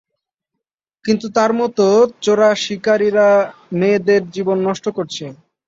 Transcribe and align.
কিন্তু 1.05 1.27
তার 1.37 1.51
মতো 1.59 1.85
চোরাশিকারিরা 2.23 3.27
মেয়েদের 3.79 4.21
জীবন 4.35 4.57
নষ্ট 4.67 4.85
করছে! 4.97 5.25